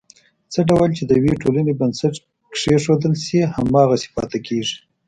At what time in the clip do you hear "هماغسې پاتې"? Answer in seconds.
3.55-4.39